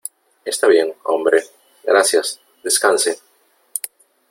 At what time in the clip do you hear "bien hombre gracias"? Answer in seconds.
0.67-2.41